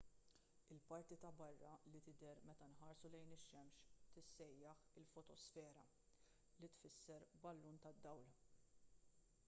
il-parti 0.75 1.15
ta' 1.21 1.35
barra 1.39 1.73
li 1.91 1.99
tidher 2.05 2.39
meta 2.49 2.69
nħarsu 2.71 3.11
lejn 3.15 3.35
ix-xemx 3.35 3.83
tissejjaħ 4.15 4.81
il-fotosfera 5.01 5.83
li 6.63 6.71
tfisser 6.79 7.27
ballun 7.45 7.77
tad-dawl 7.85 8.27